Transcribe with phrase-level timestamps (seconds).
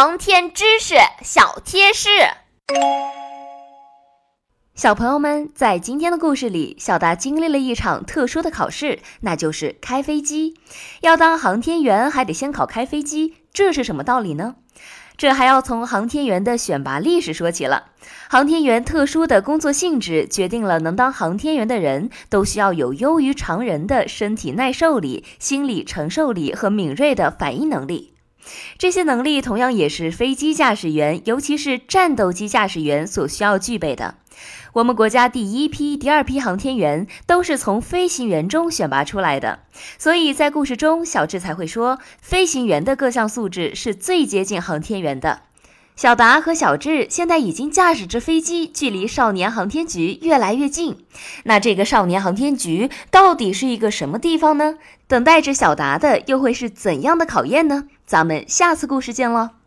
[0.00, 0.94] 航天知识
[1.24, 2.08] 小贴士。
[4.76, 10.54] 小朋友们，在今天的故事里，小达经历了一场特殊的考试，那就是开飞机。
[11.00, 14.54] 要当航天员，还得先考开飞机，这是什么道理呢？
[15.16, 17.86] 这还要从航天员的选拔历史说起了。
[18.28, 28.14] 航天员特殊的工作性质决定了，能当航天员的人都需要有优于常人的身体耐受力、心理承受力和敏锐的反应能力。
[28.78, 34.14] 这些能力同样也是飞机驾驶员，尤其是战斗机驾驶员所需要具备的。
[34.74, 39.60] 我们国家第一批、第二批航天员都是从飞行员中选拔出来的，
[39.98, 45.40] 所以在故事中，小智才会说，飞行员的各项素质是最接近航天员的。
[45.96, 51.04] 小达和小智现在已经驾驶着飞机，距离少年航天局越来越近。
[51.42, 54.76] 那这个少年航天局到底是一个什么地方呢？
[55.08, 57.88] 等待着小达的又会是怎样的考验呢？
[58.08, 59.57] 咱们下次故事见喽！